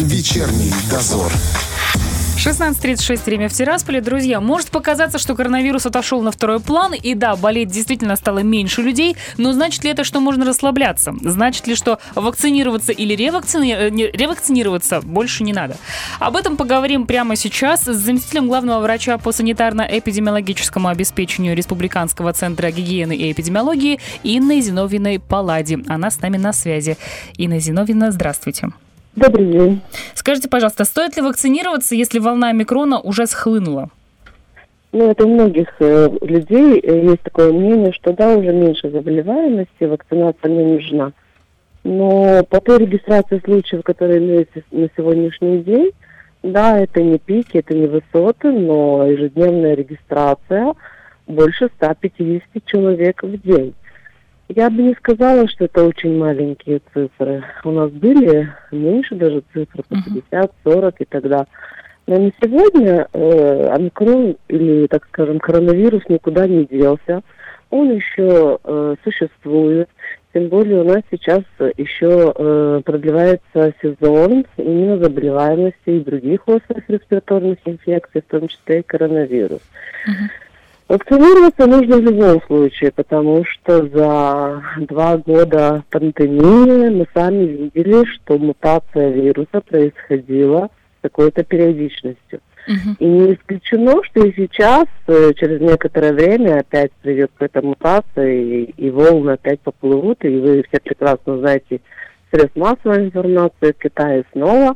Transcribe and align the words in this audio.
Вечерний 0.00 0.72
дозор. 0.88 1.32
16.36 2.36 3.24
время 3.24 3.48
в 3.48 3.52
Тирасполе. 3.52 4.00
Друзья, 4.00 4.40
может 4.40 4.70
показаться, 4.70 5.18
что 5.18 5.34
коронавирус 5.34 5.86
отошел 5.86 6.22
на 6.22 6.30
второй 6.30 6.60
план, 6.60 6.94
и 6.94 7.14
да, 7.14 7.34
болеть 7.34 7.70
действительно 7.70 8.14
стало 8.14 8.38
меньше 8.38 8.80
людей, 8.80 9.16
но 9.38 9.52
значит 9.52 9.82
ли 9.82 9.90
это, 9.90 10.04
что 10.04 10.20
можно 10.20 10.44
расслабляться? 10.44 11.14
Значит 11.20 11.66
ли, 11.66 11.74
что 11.74 11.98
вакцинироваться 12.14 12.92
или 12.92 13.14
ревакцини... 13.14 13.74
Э, 13.74 13.90
ревакцинироваться 13.90 15.00
больше 15.00 15.42
не 15.42 15.52
надо? 15.52 15.76
Об 16.20 16.36
этом 16.36 16.56
поговорим 16.56 17.04
прямо 17.04 17.34
сейчас 17.34 17.82
с 17.82 17.96
заместителем 17.96 18.46
главного 18.46 18.78
врача 18.78 19.18
по 19.18 19.30
санитарно-эпидемиологическому 19.30 20.88
обеспечению 20.88 21.56
Республиканского 21.56 22.32
центра 22.34 22.70
гигиены 22.70 23.16
и 23.16 23.32
эпидемиологии 23.32 23.98
Инной 24.22 24.60
Зиновиной 24.60 25.18
Палади. 25.18 25.82
Она 25.88 26.08
с 26.12 26.20
нами 26.20 26.36
на 26.36 26.52
связи. 26.52 26.98
Инна 27.36 27.58
Зиновина, 27.58 28.12
здравствуйте. 28.12 28.70
Добрый 29.16 29.46
день. 29.46 29.80
Скажите, 30.14 30.48
пожалуйста, 30.48 30.84
стоит 30.84 31.16
ли 31.16 31.22
вакцинироваться, 31.22 31.94
если 31.94 32.18
волна 32.18 32.52
микрона 32.52 33.00
уже 33.00 33.26
схлынула? 33.26 33.90
Ну, 34.92 35.10
это 35.10 35.26
у 35.26 35.28
многих 35.28 35.68
э, 35.80 36.08
людей 36.22 36.80
э, 36.80 37.10
есть 37.10 37.22
такое 37.22 37.52
мнение, 37.52 37.92
что 37.92 38.12
да, 38.12 38.34
уже 38.36 38.52
меньше 38.52 38.90
заболеваемости, 38.90 39.84
вакцинация 39.84 40.50
не 40.50 40.64
нужна. 40.74 41.12
Но 41.84 42.42
по 42.44 42.60
той 42.60 42.78
регистрации 42.78 43.40
случаев, 43.44 43.82
которые 43.82 44.18
имеются 44.18 44.62
на 44.70 44.88
сегодняшний 44.96 45.58
день, 45.58 45.90
да, 46.42 46.78
это 46.78 47.02
не 47.02 47.18
пики, 47.18 47.58
это 47.58 47.74
не 47.74 47.86
высоты, 47.86 48.50
но 48.50 49.06
ежедневная 49.06 49.74
регистрация 49.74 50.74
больше 51.26 51.68
150 51.76 52.64
человек 52.64 53.22
в 53.22 53.36
день. 53.42 53.74
Я 54.48 54.70
бы 54.70 54.82
не 54.82 54.94
сказала, 54.94 55.46
что 55.46 55.66
это 55.66 55.84
очень 55.84 56.16
маленькие 56.16 56.80
цифры. 56.94 57.44
У 57.64 57.70
нас 57.70 57.90
были 57.90 58.50
меньше 58.72 59.14
даже 59.14 59.42
цифры, 59.52 59.82
по 59.82 59.94
50, 59.94 60.52
40 60.64 61.00
и 61.00 61.04
тогда. 61.04 61.46
Но 62.06 62.18
на 62.18 62.32
сегодня 62.42 63.06
э, 63.12 63.68
омикрон 63.68 64.36
или, 64.48 64.86
так 64.86 65.04
скажем, 65.08 65.38
коронавирус 65.38 66.02
никуда 66.08 66.46
не 66.46 66.64
делся. 66.64 67.22
Он 67.68 67.94
еще 67.94 68.58
э, 68.64 68.94
существует. 69.04 69.90
Тем 70.32 70.48
более 70.48 70.80
у 70.80 70.84
нас 70.84 71.02
сейчас 71.10 71.42
еще 71.76 72.32
э, 72.34 72.80
продлевается 72.82 73.74
сезон 73.82 74.46
именно 74.56 74.96
заболеваемости 74.96 75.76
и 75.90 76.00
других 76.00 76.48
острых 76.48 76.88
респираторных 76.88 77.58
инфекций, 77.66 78.22
в 78.22 78.30
том 78.30 78.48
числе 78.48 78.80
и 78.80 78.82
коронавирус. 78.82 79.60
Uh-huh. 79.60 80.47
Вакцинироваться 80.88 81.66
нужно 81.66 81.98
в 81.98 82.00
любом 82.00 82.42
случае, 82.46 82.92
потому 82.92 83.44
что 83.44 83.86
за 83.88 84.62
два 84.88 85.18
года 85.18 85.84
пандемии 85.90 86.88
мы 86.88 87.06
сами 87.12 87.44
видели, 87.44 88.06
что 88.06 88.38
мутация 88.38 89.10
вируса 89.10 89.60
происходила 89.60 90.70
с 90.98 91.02
какой-то 91.02 91.44
периодичностью. 91.44 92.40
Uh-huh. 92.66 92.96
И 93.00 93.04
не 93.04 93.34
исключено, 93.34 94.02
что 94.04 94.24
и 94.24 94.32
сейчас, 94.34 94.86
э, 95.06 95.32
через 95.34 95.60
некоторое 95.60 96.14
время, 96.14 96.60
опять 96.60 96.92
придет 97.02 97.30
какая-то 97.36 97.66
мутация, 97.66 98.32
и, 98.32 98.64
и 98.64 98.90
волны 98.90 99.32
опять 99.32 99.60
поплывут, 99.60 100.24
и 100.24 100.38
вы 100.38 100.64
все 100.68 100.80
прекрасно 100.82 101.38
знаете 101.38 101.80
средств 102.30 102.56
массовой 102.56 103.04
информации 103.04 103.72
в 103.72 103.82
Китае 103.82 104.24
снова 104.32 104.74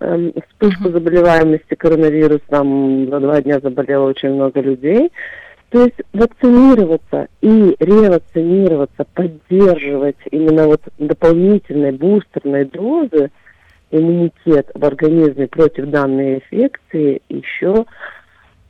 эм, 0.00 0.32
вспышку 0.48 0.88
uh-huh. 0.88 0.92
заболеваемости 0.92 1.74
коронавирусом. 1.76 3.08
За 3.10 3.20
два 3.20 3.40
дня 3.42 3.60
заболело 3.60 4.08
очень 4.08 4.34
много 4.34 4.60
людей. 4.60 5.12
То 5.72 5.84
есть 5.84 5.96
вакцинироваться 6.12 7.28
и 7.40 7.74
ревакцинироваться, 7.80 9.06
поддерживать 9.14 10.18
именно 10.30 10.66
вот 10.66 10.82
дополнительной 10.98 11.92
бустерной 11.92 12.66
дозы 12.66 13.30
иммунитет 13.90 14.70
в 14.74 14.84
организме 14.84 15.46
против 15.48 15.86
данной 15.86 16.34
инфекции 16.34 17.22
еще 17.30 17.86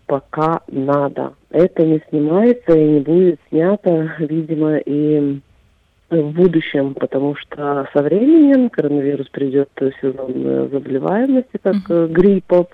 пока 0.07 0.61
надо. 0.69 1.35
Это 1.51 1.85
не 1.85 2.01
снимается 2.09 2.73
и 2.73 2.85
не 2.85 3.01
будет 3.01 3.41
снято, 3.49 4.15
видимо, 4.21 4.77
и 4.77 5.41
в 6.09 6.31
будущем, 6.31 6.95
потому 6.95 7.35
что 7.35 7.89
со 7.93 8.03
временем 8.03 8.71
коронавирус 8.71 9.29
придет 9.29 9.71
в 9.75 9.91
сезон 10.01 10.69
заболеваемости, 10.71 11.59
как 11.61 11.75
mm-hmm. 11.89 12.09
гриппов, 12.13 12.69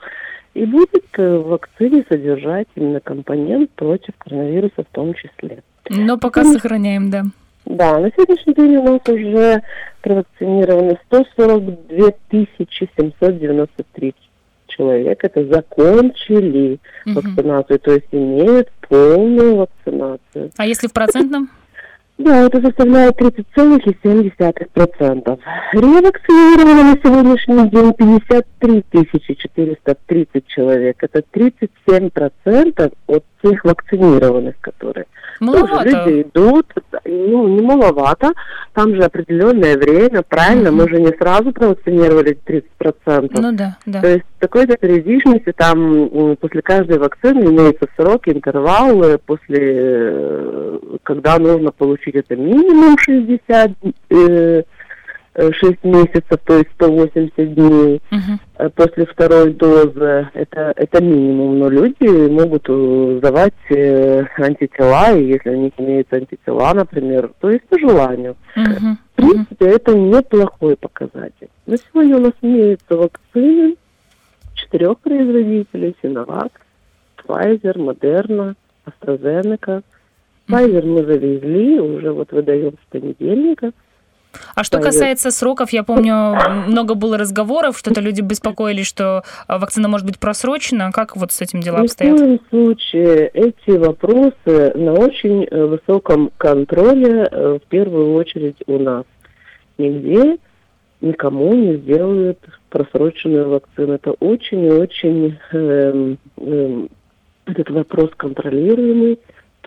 и 0.54 0.64
будет 0.64 1.04
в 1.16 1.42
вакцине 1.42 2.04
содержать 2.08 2.68
именно 2.74 3.00
компонент 3.00 3.70
против 3.70 4.14
коронавируса 4.18 4.84
в 4.84 4.94
том 4.94 5.14
числе. 5.14 5.62
Но 5.90 6.18
пока 6.18 6.42
и, 6.42 6.44
сохраняем, 6.44 7.10
да. 7.10 7.24
Да, 7.64 7.98
на 7.98 8.10
сегодняшний 8.10 8.54
день 8.54 8.76
у 8.76 8.82
нас 8.82 9.00
уже 9.08 9.62
провакцинировано 10.00 10.98
142 11.06 12.12
793 12.30 14.14
человек. 14.68 15.22
Это 15.22 15.44
закончили 15.46 16.78
угу. 17.04 17.14
вакцинацию, 17.14 17.78
то 17.78 17.92
есть 17.92 18.06
имеют 18.12 18.70
полную 18.88 19.56
вакцинацию. 19.56 20.50
А 20.56 20.66
если 20.66 20.86
в 20.86 20.92
процентном? 20.92 21.50
Да, 22.18 22.46
это 22.46 22.60
составляет 22.60 23.18
30,7%. 23.20 25.38
Ревакцинировано 25.72 26.82
на 26.82 26.98
сегодняшний 27.00 27.68
день 27.70 27.92
53 27.92 28.84
430 29.38 30.46
человек. 30.48 30.96
Это 31.00 31.22
37% 31.32 32.92
от 33.06 33.24
тех 33.42 33.64
вакцинированных, 33.64 34.54
которые 34.60 35.06
Маловато. 35.40 35.84
Тоже 35.84 35.88
люди 35.88 36.22
идут, 36.22 36.66
ну, 37.04 37.48
не 37.48 37.62
маловато, 37.62 38.32
там 38.72 38.94
же 38.94 39.02
определенное 39.02 39.76
время, 39.76 40.22
правильно, 40.22 40.70
угу. 40.70 40.78
мы 40.78 40.88
же 40.88 41.00
не 41.00 41.12
сразу 41.16 41.52
провакцинировали 41.52 42.36
30%. 42.46 43.30
Ну 43.40 43.52
да, 43.52 43.76
да. 43.86 44.00
То 44.00 44.08
есть 44.08 44.24
такой-то 44.38 44.76
периодичности 44.76 45.52
там 45.56 46.36
после 46.40 46.62
каждой 46.62 46.98
вакцины 46.98 47.44
имеется 47.44 47.86
срок, 47.96 48.26
интервал, 48.28 49.02
э, 49.04 49.18
после, 49.18 49.58
э, 49.60 50.78
когда 51.04 51.38
нужно 51.38 51.70
получить 51.70 52.16
это 52.16 52.34
минимум 52.34 52.98
60 52.98 53.70
э, 54.10 54.62
6 55.38 55.84
месяцев, 55.84 56.38
то 56.44 56.58
есть 56.58 56.70
180 56.74 57.54
дней 57.54 58.02
uh-huh. 58.10 58.70
после 58.74 59.06
второй 59.06 59.52
дозы. 59.52 60.28
Это, 60.34 60.72
это 60.74 61.02
минимум, 61.02 61.58
но 61.60 61.68
люди 61.68 62.28
могут 62.28 62.64
сдавать 63.18 63.54
э, 63.70 64.24
антитела, 64.36 65.16
и 65.16 65.28
если 65.28 65.50
у 65.50 65.56
них 65.56 65.72
имеются 65.78 66.16
антитела, 66.16 66.74
например, 66.74 67.30
то 67.40 67.50
есть 67.50 67.64
по 67.68 67.78
желанию. 67.78 68.36
Uh-huh. 68.56 68.96
В 69.12 69.16
принципе, 69.16 69.66
uh-huh. 69.66 69.76
это 69.76 69.96
неплохой 69.96 70.76
показатель. 70.76 71.48
На 71.66 71.76
сегодня 71.76 72.16
у 72.16 72.20
нас 72.20 72.32
имеются 72.42 72.96
вакцины 72.96 73.76
четырех 74.54 74.98
производителей, 74.98 75.94
Синовак, 76.02 76.52
Pfizer, 77.24 77.76
Moderna, 77.76 78.54
AstraZeneca. 78.86 79.82
Pfizer 80.48 80.84
мы 80.84 81.04
завезли, 81.04 81.78
уже 81.78 82.12
вот 82.12 82.32
выдаем 82.32 82.72
с 82.72 82.90
понедельника. 82.90 83.72
А 84.54 84.64
что 84.64 84.80
касается 84.80 85.30
сроков, 85.30 85.72
я 85.72 85.82
помню, 85.82 86.36
много 86.66 86.94
было 86.94 87.16
разговоров, 87.16 87.78
что-то 87.78 88.00
люди 88.00 88.20
беспокоились, 88.20 88.86
что 88.86 89.22
а, 89.46 89.58
вакцина 89.58 89.88
может 89.88 90.06
быть 90.06 90.18
просрочена. 90.18 90.92
Как 90.92 91.16
вот 91.16 91.32
с 91.32 91.40
этим 91.40 91.60
дела 91.60 91.80
обстоят? 91.80 92.18
В 92.18 92.22
любом 92.22 92.40
случае 92.50 93.28
эти 93.28 93.70
вопросы 93.70 94.72
на 94.74 94.92
очень 94.92 95.44
э, 95.44 95.64
высоком 95.64 96.30
контроле, 96.36 97.28
э, 97.30 97.58
в 97.62 97.68
первую 97.68 98.14
очередь 98.14 98.56
у 98.66 98.78
нас. 98.78 99.04
Нигде 99.78 100.38
никому 101.00 101.54
не 101.54 101.76
сделают 101.76 102.38
просроченную 102.70 103.48
вакцину. 103.48 103.94
Это 103.94 104.12
очень 104.12 104.64
и 104.64 104.70
очень 104.70 105.38
э, 105.52 106.16
э, 106.36 106.86
этот 107.46 107.70
вопрос 107.70 108.10
контролируемый 108.16 109.18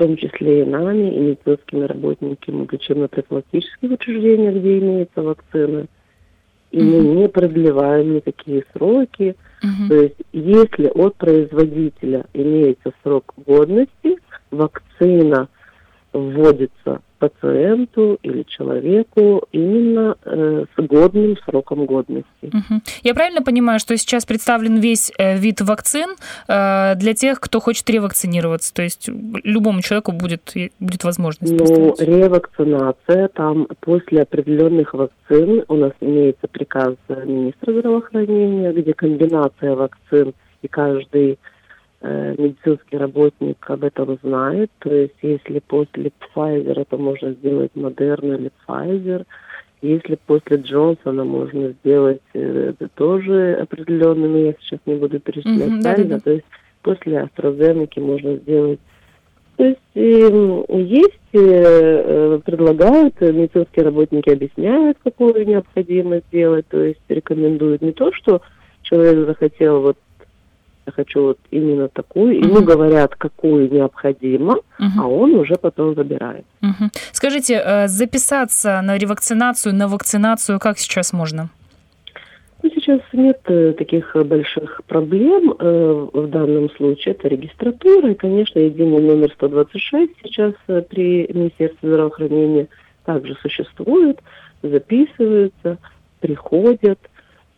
том 0.02 0.18
числе 0.18 0.64
и 0.64 0.66
нами, 0.66 1.14
и 1.14 1.20
медицинскими 1.20 1.86
работниками 1.86 2.68
лечебно-профилактических 2.72 3.92
учреждений, 3.92 4.50
где 4.50 4.80
имеется 4.80 5.22
вакцина. 5.22 5.86
И 6.72 6.80
mm-hmm. 6.80 7.02
мы 7.02 7.16
не 7.22 7.30
продлеваем 7.30 8.16
никакие 8.16 8.64
сроки. 8.74 9.36
Mm-hmm. 9.64 9.88
То 9.90 9.96
есть, 9.96 10.16
если 10.34 10.88
от 10.88 11.16
производителя 11.18 12.26
имеется 12.34 12.94
срок 13.04 13.32
годности, 13.46 14.18
вакцина 14.50 15.50
вводится 16.14 17.02
пациенту 17.22 18.18
или 18.24 18.44
человеку 18.44 19.44
именно 19.52 20.16
э, 20.26 20.66
с 20.76 20.84
годным 20.84 21.38
сроком 21.46 21.86
годности. 21.86 22.26
Угу. 22.42 22.82
Я 23.04 23.14
правильно 23.14 23.44
понимаю, 23.44 23.80
что 23.80 23.96
сейчас 23.96 24.26
представлен 24.26 24.80
весь 24.80 25.12
э, 25.20 25.38
вид 25.38 25.62
вакцин 25.62 26.16
э, 26.48 26.96
для 26.96 27.14
тех, 27.14 27.40
кто 27.40 27.60
хочет 27.60 27.88
ревакцинироваться? 27.92 28.74
То 28.74 28.82
есть 28.82 29.08
любому 29.44 29.82
человеку 29.82 30.14
будет, 30.14 30.54
будет 30.80 31.04
возможность? 31.04 31.54
Ну, 31.54 31.96
ревакцинация, 32.00 33.28
там 33.28 33.68
после 33.82 34.24
определенных 34.24 34.96
вакцин 34.96 35.64
у 35.68 35.76
нас 35.76 35.94
имеется 36.02 36.48
приказ 36.48 36.96
министра 37.08 37.72
здравоохранения, 37.72 38.74
где 38.74 38.96
комбинация 38.96 39.76
вакцин 39.76 40.34
и 40.64 40.68
каждый 40.68 41.38
медицинский 42.02 42.98
работник 42.98 43.58
об 43.70 43.84
этом 43.84 44.18
знает. 44.24 44.72
То 44.80 44.94
есть 44.94 45.16
если 45.22 45.60
после 45.60 46.12
Pfizer 46.36 46.82
это 46.82 46.98
можно 46.98 47.32
сделать 47.34 47.72
Moderna 47.76 48.38
или 48.38 48.52
Pfizer. 48.68 49.26
Если 49.82 50.16
после 50.28 50.58
Джонсона 50.58 51.24
можно 51.24 51.70
сделать 51.70 52.22
э, 52.34 52.70
это 52.70 52.88
тоже 52.90 53.58
определенно, 53.62 54.28
но 54.28 54.38
я 54.38 54.54
сейчас 54.60 54.80
не 54.86 54.94
буду 54.94 55.20
перечислять 55.20 55.70
mm-hmm, 55.70 55.82
правильно, 55.82 56.10
да, 56.10 56.16
да. 56.18 56.22
то 56.22 56.32
есть 56.32 56.46
после 56.84 57.18
AstraZeneca 57.18 58.00
можно 58.00 58.36
сделать 58.36 58.80
то 59.58 59.66
есть 59.66 59.80
э, 59.94 60.64
есть, 60.70 61.20
э, 61.34 62.40
предлагают, 62.44 63.22
медицинские 63.22 63.86
работники 63.86 64.30
объясняют, 64.30 64.98
какую 65.04 65.46
необходимо 65.46 66.20
сделать, 66.30 66.66
то 66.68 66.82
есть 66.84 67.02
рекомендуют 67.10 67.82
не 67.84 67.92
то, 67.92 68.12
что 68.14 68.42
человек 68.82 69.28
захотел 69.28 69.82
вот 69.82 69.98
я 70.86 70.92
хочу 70.92 71.22
вот 71.22 71.40
именно 71.52 71.88
такую, 71.88 72.40
uh-huh. 72.40 72.48
ему 72.48 72.62
говорят, 72.62 73.16
какую 73.16 73.72
необходимо, 73.72 74.56
uh-huh. 74.80 75.00
а 75.00 75.08
он 75.08 75.36
уже 75.36 75.56
потом 75.56 75.94
выбирает. 75.94 76.46
Uh-huh. 76.62 76.90
Скажите, 77.12 77.62
э, 77.64 77.88
записаться 77.88 78.82
на 78.82 78.98
ревакцинацию, 78.98 79.76
на 79.76 79.88
вакцинацию 79.88 80.60
как 80.60 80.80
сейчас 80.80 81.14
можно? 81.14 81.50
Ну, 82.64 82.70
сейчас 82.76 83.02
нет 83.14 83.40
э, 83.46 83.74
таких 83.74 84.16
больших 84.26 84.82
проблем 84.86 85.56
э, 85.58 86.08
в 86.14 86.28
данном 86.28 86.70
случае. 86.72 87.14
Это 87.16 87.28
регистратура 87.28 88.12
и, 88.12 88.16
конечно, 88.16 88.60
единый 88.60 89.02
номер 89.02 89.32
126 89.34 90.12
сейчас 90.24 90.54
при 90.90 91.28
Министерстве 91.34 91.90
здравоохранения 91.90 92.68
также 93.06 93.36
существует, 93.42 94.20
записываются, 94.62 95.78
приходят. 96.20 97.00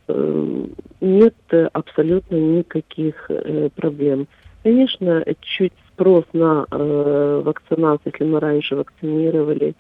Э, 0.08 0.66
нет 1.02 1.36
абсолютно 1.74 2.36
никаких 2.36 3.26
э, 3.30 3.70
проблем. 3.76 4.28
Конечно, 4.64 5.24
чуть 5.42 5.74
спрос 5.90 6.26
на 6.34 6.66
э, 6.70 7.42
вакцинацию, 7.44 8.14
если 8.14 8.26
мы 8.26 8.40
раньше 8.40 8.76
вакцинировали 8.76 9.76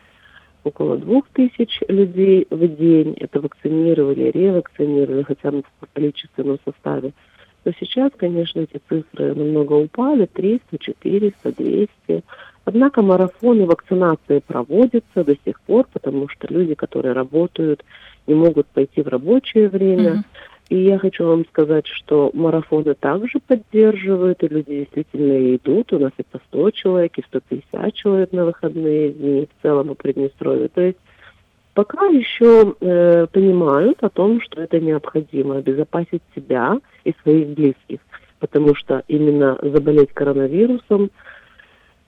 около 0.63 0.97
двух 0.97 1.27
тысяч 1.29 1.79
людей 1.87 2.47
в 2.49 2.67
день, 2.67 3.15
это 3.19 3.41
вакцинировали, 3.41 4.31
ревакцинировали, 4.31 5.23
хотя 5.23 5.51
бы 5.51 5.63
по 5.79 5.87
количественном 5.93 6.57
составе, 6.65 7.13
то 7.63 7.71
сейчас, 7.79 8.11
конечно, 8.17 8.61
эти 8.61 8.81
цифры 8.89 9.33
намного 9.35 9.73
упали, 9.73 10.25
300, 10.25 10.77
400, 10.77 11.51
200. 11.51 12.23
Однако 12.65 13.01
марафоны 13.01 13.65
вакцинации 13.65 14.39
проводятся 14.39 15.23
до 15.23 15.35
сих 15.45 15.59
пор, 15.61 15.87
потому 15.91 16.29
что 16.29 16.47
люди, 16.49 16.75
которые 16.75 17.13
работают, 17.13 17.83
не 18.27 18.35
могут 18.35 18.67
пойти 18.67 19.01
в 19.01 19.07
рабочее 19.07 19.69
время. 19.69 20.11
Mm-hmm. 20.11 20.23
И 20.69 20.77
я 20.77 20.97
хочу 20.97 21.25
вам 21.27 21.45
сказать, 21.45 21.85
что 21.87 22.31
марафоны 22.33 22.93
также 22.95 23.39
поддерживают, 23.45 24.41
и 24.43 24.47
люди 24.47 24.79
действительно 24.79 25.55
идут. 25.55 25.91
У 25.93 25.99
нас 25.99 26.11
и 26.17 26.23
по 26.23 26.39
100 26.49 26.71
человек, 26.71 27.17
и 27.17 27.23
150 27.27 27.93
человек 27.93 28.31
на 28.31 28.45
выходные 28.45 29.11
дни 29.11 29.47
в 29.47 29.61
целом 29.61 29.89
по 29.89 29.95
Приднестровью. 29.95 30.69
То 30.69 30.81
есть 30.81 30.97
пока 31.73 32.05
еще 32.05 32.75
э, 32.79 33.27
понимают 33.31 34.03
о 34.03 34.09
том, 34.09 34.41
что 34.41 34.61
это 34.61 34.79
необходимо, 34.79 35.57
обезопасить 35.57 36.23
себя 36.33 36.79
и 37.03 37.13
своих 37.21 37.49
близких. 37.49 37.99
Потому 38.39 38.73
что 38.73 39.03
именно 39.07 39.57
заболеть 39.61 40.13
коронавирусом 40.13 41.11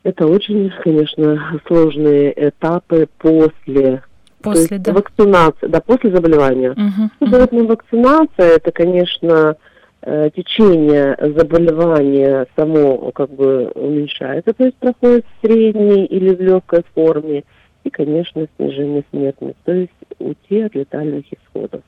это 0.03 0.27
очень, 0.27 0.71
конечно, 0.83 1.59
сложные 1.65 2.31
этапы 2.50 3.07
после 3.18 4.03
После, 4.41 4.77
да. 4.77 4.93
Вакцинация, 4.93 5.69
да, 5.69 5.81
после 5.81 6.11
заболевания. 6.11 6.71
Угу, 6.71 7.35
угу. 7.35 7.67
вакцинация, 7.67 8.55
это, 8.57 8.71
конечно, 8.71 9.55
э, 10.01 10.29
течение 10.35 11.17
заболевания 11.19 12.47
само 12.55 13.11
как 13.11 13.31
бы 13.31 13.71
уменьшается, 13.73 14.53
то 14.53 14.63
есть 14.63 14.77
проходит 14.77 15.25
в 15.25 15.45
средней 15.45 16.05
или 16.05 16.33
в 16.33 16.41
легкой 16.41 16.83
форме, 16.93 17.43
и, 17.85 17.89
конечно, 17.89 18.47
снижение 18.57 19.03
смертности, 19.11 19.59
то 19.63 19.71
есть 19.71 19.91
уйти 20.19 20.61
от 20.61 20.75
летальных 20.75 21.25
исходов. 21.31 21.81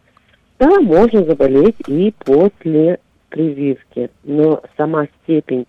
Да, 0.59 0.79
можно 0.79 1.23
заболеть 1.23 1.75
и 1.88 2.13
после 2.23 2.99
прививки, 3.29 4.09
но 4.23 4.61
сама 4.77 5.07
степень 5.23 5.65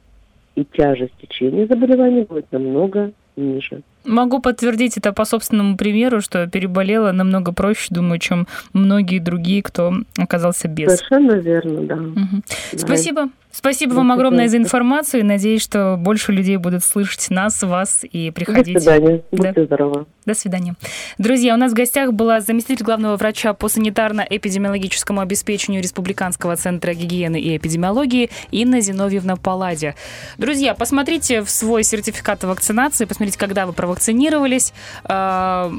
и 0.55 0.65
тяжесть 0.65 1.15
течения 1.21 1.67
заболевания 1.67 2.25
будет 2.25 2.51
намного 2.53 3.13
ниже. 3.37 3.83
Могу 4.05 4.41
подтвердить 4.41 4.97
это 4.97 5.13
по 5.13 5.25
собственному 5.25 5.77
примеру, 5.77 6.21
что 6.21 6.47
переболела 6.47 7.13
намного 7.13 7.53
проще, 7.53 7.89
думаю, 7.91 8.19
чем 8.19 8.47
многие 8.73 9.19
другие, 9.19 9.63
кто 9.63 9.93
оказался 10.17 10.69
без. 10.69 10.97
Совершенно 10.97 11.33
верно, 11.33 11.81
да. 11.83 11.95
Угу. 11.97 12.43
да. 12.73 12.79
Спасибо. 12.79 13.29
Спасибо 13.59 13.95
вам 13.95 14.13
огромное 14.13 14.47
за 14.47 14.57
информацию. 14.57 15.27
Надеюсь, 15.27 15.63
что 15.63 15.97
больше 15.99 16.31
людей 16.31 16.59
будут 16.59 16.85
слышать 16.85 17.29
нас, 17.31 17.61
вас 17.65 18.05
и 18.05 18.31
приходить. 18.31 18.75
До 18.75 18.81
свидания. 18.81 19.23
Будьте 19.33 19.53
да. 19.53 19.65
здоровы. 19.65 20.07
До 20.25 20.35
свидания. 20.35 20.77
Друзья, 21.17 21.55
у 21.55 21.57
нас 21.57 21.73
в 21.73 21.75
гостях 21.75 22.13
была 22.13 22.41
заместитель 22.41 22.85
главного 22.85 23.17
врача 23.17 23.55
по 23.55 23.67
санитарно-эпидемиологическому 23.67 25.21
обеспечению 25.21 25.83
Республиканского 25.83 26.55
центра 26.55 26.95
гигиены 26.95 27.41
и 27.41 27.57
эпидемиологии 27.57 28.31
Инна 28.53 28.81
Зиновьевна 28.81 29.35
Паладья. 29.35 29.97
Друзья, 30.37 30.75
посмотрите 30.75 31.43
в 31.43 31.51
свой 31.51 31.83
сертификат 31.83 32.45
вакцинации, 32.45 33.07
посмотрите, 33.07 33.39
когда 33.39 33.67
вы 33.67 33.73
провакцинировались. 33.73 34.73
6 35.03 35.09
а, 35.09 35.71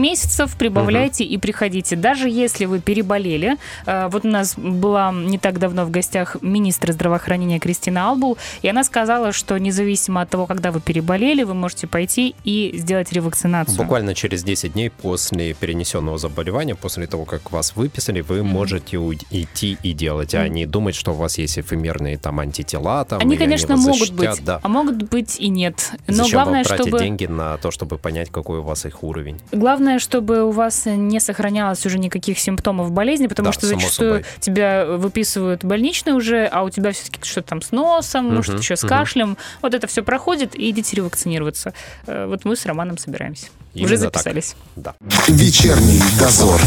месяцев 0.00 0.56
прибавляйте 0.56 1.22
угу. 1.22 1.34
и 1.34 1.38
приходите. 1.38 1.94
Даже 1.94 2.28
если 2.28 2.64
вы 2.64 2.80
переболели. 2.80 3.58
А, 3.84 4.08
вот 4.08 4.24
у 4.24 4.28
нас 4.28 4.56
была 4.56 5.12
не 5.12 5.38
так 5.38 5.60
давно 5.60 5.84
в 5.84 5.90
гостях 5.92 6.38
министр 6.40 6.95
здравоохранения 6.96 7.58
Кристина 7.58 8.08
Албул, 8.08 8.38
и 8.62 8.68
она 8.68 8.84
сказала, 8.84 9.32
что 9.32 9.58
независимо 9.58 10.22
от 10.22 10.30
того, 10.30 10.46
когда 10.46 10.72
вы 10.72 10.80
переболели, 10.80 11.42
вы 11.44 11.54
можете 11.54 11.86
пойти 11.86 12.34
и 12.44 12.72
сделать 12.74 13.12
ревакцинацию. 13.12 13.76
Буквально 13.76 14.14
через 14.14 14.42
10 14.42 14.72
дней 14.72 14.90
после 14.90 15.54
перенесенного 15.54 16.18
заболевания, 16.18 16.74
после 16.74 17.06
того, 17.06 17.24
как 17.24 17.52
вас 17.52 17.76
выписали, 17.76 18.20
вы 18.22 18.38
mm-hmm. 18.38 18.42
можете 18.42 18.96
идти 19.30 19.78
и 19.82 19.92
делать, 19.92 20.34
а 20.34 20.46
mm-hmm. 20.46 20.48
не 20.48 20.66
думать, 20.66 20.94
что 20.94 21.12
у 21.12 21.14
вас 21.14 21.38
есть 21.38 21.58
эфемерные 21.58 22.16
там 22.18 22.40
антитела. 22.40 23.04
Там, 23.04 23.20
они, 23.20 23.36
конечно, 23.36 23.74
они 23.74 23.84
могут 23.84 24.12
быть, 24.12 24.44
да. 24.44 24.60
а 24.62 24.68
могут 24.68 25.02
быть 25.02 25.38
и 25.38 25.48
нет. 25.48 25.92
Но 26.06 26.14
Зачем 26.14 26.32
главное, 26.32 26.64
вам 26.64 26.78
чтобы... 26.78 26.98
деньги 26.98 27.26
на 27.26 27.56
то, 27.58 27.70
чтобы 27.70 27.98
понять, 27.98 28.30
какой 28.30 28.58
у 28.58 28.62
вас 28.62 28.86
их 28.86 29.02
уровень? 29.02 29.38
Главное, 29.52 29.98
чтобы 29.98 30.44
у 30.44 30.50
вас 30.50 30.86
не 30.86 31.20
сохранялось 31.20 31.84
уже 31.86 31.98
никаких 31.98 32.38
симптомов 32.38 32.90
болезни, 32.90 33.26
потому 33.26 33.48
да, 33.48 33.52
что 33.52 33.66
зачастую 33.66 34.10
собой. 34.10 34.24
тебя 34.40 34.86
выписывают 34.86 35.64
больничные 35.64 36.14
уже, 36.14 36.46
а 36.46 36.62
у 36.62 36.70
тебя 36.76 36.92
все-таки 36.92 37.24
что-то 37.28 37.48
там 37.48 37.62
с 37.62 37.72
носом, 37.72 38.34
может, 38.34 38.58
еще 38.58 38.76
с 38.76 38.86
кашлем. 38.86 39.36
Вот 39.62 39.74
это 39.74 39.86
все 39.86 40.02
проходит, 40.02 40.54
и 40.54 40.70
идите 40.70 40.96
ревакцинироваться. 40.96 41.72
Э, 42.06 42.26
вот 42.26 42.44
мы 42.44 42.56
с 42.56 42.66
Романом 42.66 42.98
собираемся. 42.98 43.46
Именно 43.74 43.86
Уже 43.86 43.96
записались. 43.96 44.56
Так. 44.82 44.94
Да. 45.00 45.16
Вечерний 45.28 46.02
дозор. 46.18 46.60